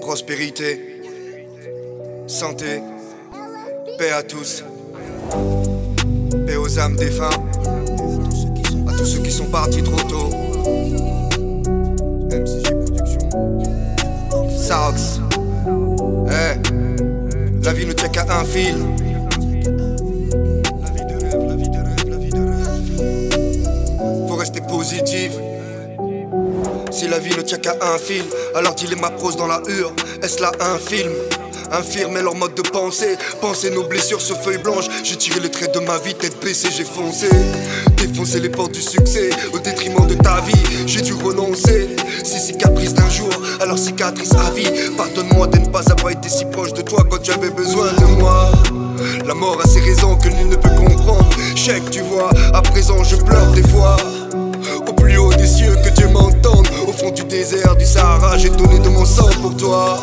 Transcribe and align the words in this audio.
Prospérité, 0.00 1.00
santé, 2.26 2.82
paix 3.98 4.10
à 4.10 4.22
tous. 4.22 4.62
Paix 6.46 6.56
aux 6.56 6.78
âmes 6.78 6.96
défunts, 6.96 7.30
à 8.86 8.92
tous 8.96 9.06
ceux 9.06 9.22
qui 9.22 9.30
sont 9.30 9.46
partis 9.46 9.82
trop 9.82 10.00
tôt. 10.08 10.28
MCJ 12.30 12.70
Production. 12.84 13.30
Sarox. 14.56 15.20
Eh, 16.28 17.64
la 17.64 17.72
vie 17.72 17.86
ne 17.86 17.92
tient 17.92 18.08
qu'à 18.08 18.26
un 18.40 18.44
fil. 18.44 18.76
La 27.10 27.18
vie 27.20 27.36
ne 27.36 27.42
tient 27.42 27.58
qu'à 27.58 27.76
un 27.80 27.98
fil, 27.98 28.24
alors 28.56 28.74
dis-les 28.74 28.96
ma 28.96 29.10
prose 29.10 29.36
dans 29.36 29.46
la 29.46 29.60
hure. 29.68 29.92
Est-ce 30.22 30.40
là 30.40 30.50
un 30.58 30.78
film? 30.78 31.12
Infirmer 31.70 32.22
leur 32.22 32.34
mode 32.34 32.54
de 32.54 32.62
pensée, 32.62 33.16
penser 33.40 33.70
nos 33.70 33.84
blessures 33.84 34.20
sur 34.20 34.36
feuilles 34.40 34.58
blanches. 34.58 34.86
J'ai 35.04 35.16
tiré 35.16 35.38
les 35.38 35.50
traits 35.50 35.74
de 35.74 35.80
ma 35.80 35.98
vie, 35.98 36.14
tête 36.14 36.40
baissée, 36.42 36.70
j'ai 36.76 36.84
foncé. 36.84 37.28
Défoncé 37.96 38.40
les 38.40 38.48
portes 38.48 38.72
du 38.72 38.82
succès 38.82 39.30
au 39.52 39.58
détriment 39.58 40.06
de 40.06 40.14
ta 40.14 40.40
vie. 40.40 40.86
J'ai 40.86 41.02
dû 41.02 41.12
renoncer. 41.12 41.88
Si 42.24 42.40
cicatrice 42.40 42.94
d'un 42.94 43.08
jour, 43.08 43.30
alors 43.60 43.78
cicatrice 43.78 44.32
à 44.34 44.50
vie. 44.50 44.70
Pardonne-moi 44.96 45.46
de 45.48 45.58
ne 45.58 45.68
pas 45.68 45.82
avoir 45.92 46.10
été 46.10 46.28
si 46.28 46.44
proche 46.46 46.72
de 46.72 46.82
toi 46.82 47.04
quand 47.08 47.18
tu 47.18 47.30
avais 47.30 47.50
besoin 47.50 47.92
de 47.92 48.06
moi. 48.18 48.50
La 49.26 49.34
mort 49.34 49.60
a 49.62 49.68
ses 49.68 49.80
raisons 49.80 50.16
que 50.16 50.28
nul 50.28 50.48
ne 50.48 50.56
peut 50.56 50.63
du 57.50 57.84
Sahara, 57.84 58.38
j'ai 58.38 58.48
donné 58.48 58.78
de 58.78 58.88
mon 58.88 59.04
sang 59.04 59.28
pour 59.42 59.54
toi. 59.56 59.98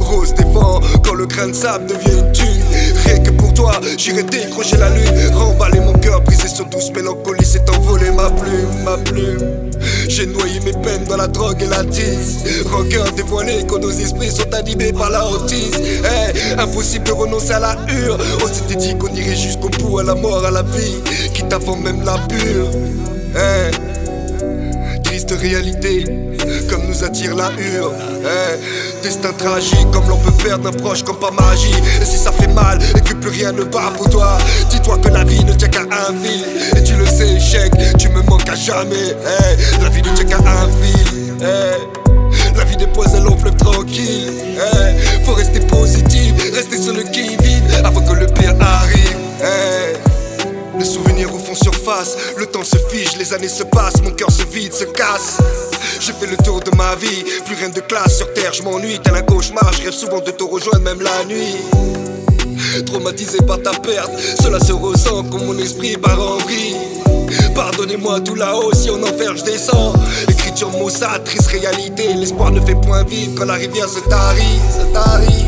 Rose 0.00 0.34
défend 0.34 0.80
quand 1.02 1.14
le 1.14 1.24
grain 1.24 1.48
de 1.48 1.54
sable 1.54 1.86
devient 1.86 2.18
une 2.18 2.32
thune. 2.32 2.62
Rien 3.06 3.18
que 3.20 3.30
pour 3.30 3.54
toi, 3.54 3.72
j'irai 3.96 4.22
décrocher 4.22 4.76
la 4.76 4.90
lune. 4.90 5.34
Remballer 5.34 5.80
mon 5.80 5.94
cœur, 5.94 6.20
briser 6.20 6.48
sur 6.48 6.66
douce 6.66 6.90
mélancolie, 6.94 7.44
c'est 7.44 7.66
envolé 7.70 8.10
ma 8.10 8.28
plume, 8.28 8.84
ma 8.84 8.98
plume. 8.98 9.70
J'ai 10.08 10.26
noyé 10.26 10.60
mes 10.60 10.72
peines 10.72 11.04
dans 11.08 11.16
la 11.16 11.26
drogue 11.26 11.62
et 11.62 11.66
la 11.66 11.84
tise. 11.84 12.64
Rancœur 12.70 13.10
dévoilé 13.12 13.64
quand 13.66 13.78
nos 13.78 13.90
esprits 13.90 14.30
sont 14.30 14.52
animés 14.52 14.92
par 14.92 15.08
la 15.08 15.24
hantise. 15.26 15.80
Eh, 15.80 16.60
impossible 16.60 17.06
de 17.06 17.12
renoncer 17.12 17.52
à 17.52 17.60
la 17.60 17.76
hure. 17.88 18.18
On 18.44 18.46
s'était 18.46 18.76
dit 18.76 18.94
qu'on 18.98 19.08
irait 19.14 19.36
jusqu'au 19.36 19.70
bout, 19.70 20.00
à 20.00 20.02
la 20.02 20.14
mort, 20.14 20.44
à 20.44 20.50
la 20.50 20.62
vie, 20.62 21.00
quitte 21.32 21.50
avant 21.50 21.76
même 21.76 22.04
la 22.04 22.18
pure. 22.28 22.68
Eh, 23.36 23.70
réalité, 25.34 26.04
comme 26.68 26.86
nous 26.86 27.04
attire 27.04 27.34
la 27.34 27.50
hure. 27.52 27.92
Eh, 28.24 29.02
destin 29.02 29.32
tragique, 29.32 29.90
comme 29.92 30.08
l'on 30.08 30.18
peut 30.18 30.32
perdre 30.42 30.68
un 30.68 30.72
proche 30.72 31.02
comme 31.02 31.18
par 31.18 31.32
magie. 31.32 31.74
Et 32.00 32.04
si 32.04 32.16
ça 32.16 32.32
fait 32.32 32.52
mal 32.52 32.78
et 32.96 33.00
que 33.00 33.14
plus 33.14 33.30
rien 33.30 33.52
ne 33.52 33.64
bat 33.64 33.92
pour 33.96 34.08
toi, 34.08 34.38
dis-toi 34.70 34.98
que 34.98 35.08
la 35.08 35.24
vie 35.24 35.44
ne 35.44 35.52
tient 35.52 35.68
qu'à 35.68 35.82
un 35.82 36.12
fil. 36.22 36.44
Et 36.76 36.82
tu 36.82 36.94
le 36.94 37.06
sais, 37.06 37.38
chèque, 37.38 37.74
tu 37.98 38.08
me 38.08 38.22
manques 38.22 38.48
à 38.48 38.54
jamais. 38.54 39.16
La 39.80 39.88
vie 39.88 40.02
ne 40.02 40.14
tient 40.14 40.24
qu'à 40.24 40.38
un 40.38 40.68
fil. 40.82 41.34
La 42.56 42.64
vie 42.64 42.76
des 42.76 42.86
poisons 42.86 43.22
long 43.22 43.36
fleuve 43.36 43.56
tranquille. 43.56 44.30
Se 52.72 53.18
les 53.18 53.32
années 53.32 53.48
se 53.48 53.64
passent, 53.64 54.00
mon 54.02 54.10
cœur 54.10 54.30
se 54.30 54.44
vide, 54.44 54.72
se 54.72 54.84
casse. 54.84 55.38
J'ai 56.00 56.12
fait 56.12 56.26
le 56.26 56.36
tour 56.38 56.60
de 56.60 56.74
ma 56.76 56.94
vie, 56.96 57.24
plus 57.44 57.54
rien 57.56 57.68
de 57.68 57.80
classe 57.80 58.18
sur 58.18 58.32
terre, 58.34 58.52
je 58.52 58.62
m'ennuie, 58.62 58.98
tel 59.02 59.14
un 59.14 59.22
cauchemar, 59.22 59.72
je 59.72 59.82
rêve 59.82 59.92
souvent 59.92 60.20
de 60.20 60.30
te 60.30 60.42
rejoindre 60.42 60.82
même 60.82 61.00
la 61.00 61.24
nuit. 61.24 61.56
Traumatisé 62.86 63.38
par 63.46 63.60
ta 63.62 63.72
perte, 63.72 64.10
cela 64.42 64.58
se 64.60 64.72
ressent 64.72 65.24
quand 65.24 65.44
mon 65.44 65.58
esprit 65.58 65.96
part 65.96 66.20
en 66.20 66.38
vrille. 66.38 66.76
Pardonnez-moi 67.54 68.20
tout 68.20 68.34
là-haut 68.34 68.72
si 68.74 68.90
en 68.90 69.02
enfer 69.02 69.36
je 69.36 69.44
descends. 69.44 69.92
Écriture 70.28 70.70
maussade, 70.70 71.24
triste 71.24 71.48
réalité, 71.48 72.14
l'espoir 72.14 72.50
ne 72.50 72.60
fait 72.60 72.74
point 72.74 73.04
vivre 73.04 73.32
quand 73.36 73.44
la 73.44 73.54
rivière 73.54 73.88
se 73.88 74.00
tarit, 74.08 74.60
se 74.70 74.92
tarit. 74.92 75.44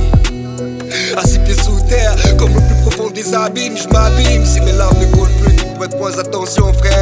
Six 1.25 1.39
pieds 1.41 1.55
sous 1.55 1.81
terre, 1.89 2.15
comme 2.39 2.53
le 2.55 2.61
plus 2.61 2.83
profond 2.83 3.11
des 3.11 3.35
abîmes, 3.35 3.77
je 3.77 3.89
m'abîme. 3.89 4.45
Si 4.45 4.61
mes 4.61 4.73
larmes 4.73 4.99
ne 5.01 5.07
coulent 5.17 5.29
plus, 5.43 5.57
tu 5.57 5.65
prêtes 5.79 5.99
moins 5.99 6.17
attention, 6.19 6.73
frère. 6.75 6.94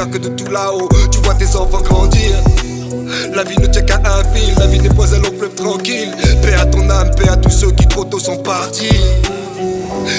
Que 0.00 0.16
de 0.16 0.30
tout 0.30 0.50
là-haut, 0.50 0.88
tu 1.12 1.18
vois 1.18 1.34
tes 1.34 1.54
enfants 1.56 1.82
grandir. 1.82 2.32
La 3.34 3.44
vie 3.44 3.58
ne 3.58 3.66
tient 3.66 3.82
qu'à 3.82 4.00
un 4.02 4.24
fil, 4.34 4.54
la 4.58 4.66
vie 4.66 4.80
n'est 4.80 4.88
pas 4.88 5.14
un 5.14 5.18
long 5.18 5.30
fleuve 5.38 5.54
tranquille. 5.54 6.10
Paix 6.42 6.54
à 6.54 6.64
ton 6.64 6.88
âme, 6.88 7.10
paix 7.14 7.28
à 7.28 7.36
tous 7.36 7.50
ceux 7.50 7.70
qui 7.72 7.86
trop 7.86 8.04
tôt 8.04 8.18
sont 8.18 8.38
partis. 8.38 8.88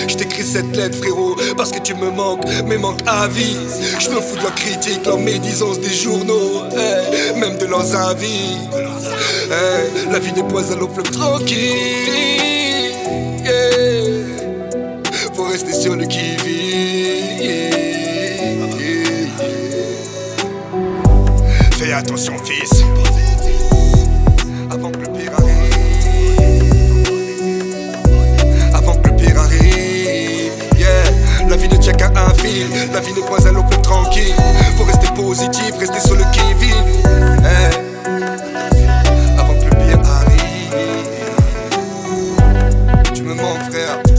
Je 0.07 0.15
t'écris 0.15 0.43
cette 0.43 0.77
lettre, 0.77 0.97
frérot, 0.99 1.35
parce 1.57 1.71
que 1.71 1.79
tu 1.79 1.95
me 1.95 2.11
manques, 2.11 2.43
mais 2.67 2.77
manques 2.77 3.01
à 3.07 3.27
vie. 3.27 3.57
Je 3.99 4.09
me 4.09 4.21
fous 4.21 4.37
de 4.37 4.43
leur 4.43 4.53
critique, 4.53 5.03
leur 5.03 5.17
médisance 5.17 5.79
des 5.79 5.93
journaux, 5.93 6.61
eh, 6.73 7.39
même 7.39 7.57
de 7.57 7.65
leurs 7.65 7.95
avis. 7.95 8.57
Eh, 9.47 10.11
la 10.11 10.19
vie 10.19 10.31
n'est 10.31 10.43
pas 10.43 10.71
un 10.71 10.75
long 10.75 10.89
fleuve 10.93 11.09
tranquille. 11.09 11.57
Faut 15.33 15.45
rester 15.45 15.73
sur 15.73 15.95
le 15.95 16.05
qui-vive. 16.05 16.50
attention, 21.94 22.34
fils. 22.46 22.84
Avant 24.69 24.91
que 24.91 25.00
le 25.00 25.07
pire 25.12 25.31
arrive. 25.38 25.75
Avant 28.74 28.96
que 28.96 29.09
le 29.09 29.16
pire 29.16 29.40
arrive. 29.40 30.53
Yeah. 30.78 31.47
La 31.50 31.57
vie 31.57 31.68
ne 31.68 31.75
tient 31.78 31.94
qu'à 31.94 32.07
un 32.07 32.34
fil. 32.35 32.68
La 32.94 33.00
vie 33.02 33.13
n'est 33.13 33.22
pas 33.22 33.47
un 33.47 33.52
long 33.52 33.63
tranquille. 33.81 34.34
Faut 34.78 34.85
rester 34.85 35.07
positif, 35.16 35.74
rester 35.79 36.00
sur 36.00 36.16
le 36.16 36.24
qui 36.31 36.53
vive. 36.59 36.75
Avant 39.38 39.53
que 39.56 39.66
le 39.66 39.69
pire 39.69 40.02
arrive. 40.09 40.75
Tu 43.13 43.23
me 43.23 43.34
manques, 43.34 43.72
frère. 43.72 44.10